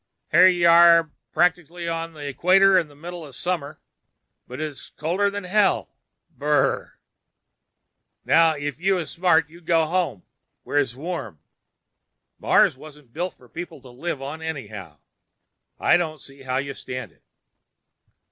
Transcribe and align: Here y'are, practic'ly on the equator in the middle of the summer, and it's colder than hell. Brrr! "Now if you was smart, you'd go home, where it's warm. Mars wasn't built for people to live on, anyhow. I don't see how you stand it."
Here 0.31 0.47
y'are, 0.47 1.11
practic'ly 1.31 1.87
on 1.87 2.13
the 2.13 2.25
equator 2.27 2.75
in 2.75 2.87
the 2.87 2.95
middle 2.95 3.21
of 3.23 3.29
the 3.33 3.33
summer, 3.33 3.79
and 4.49 4.59
it's 4.59 4.89
colder 4.89 5.29
than 5.29 5.43
hell. 5.43 5.89
Brrr! 6.35 6.93
"Now 8.25 8.55
if 8.55 8.79
you 8.79 8.95
was 8.95 9.11
smart, 9.11 9.47
you'd 9.47 9.67
go 9.67 9.85
home, 9.85 10.23
where 10.63 10.79
it's 10.79 10.95
warm. 10.95 11.37
Mars 12.39 12.75
wasn't 12.75 13.13
built 13.13 13.35
for 13.35 13.47
people 13.47 13.79
to 13.83 13.89
live 13.89 14.23
on, 14.23 14.41
anyhow. 14.41 14.97
I 15.79 15.97
don't 15.97 16.19
see 16.19 16.41
how 16.41 16.57
you 16.57 16.73
stand 16.73 17.11
it." 17.11 17.21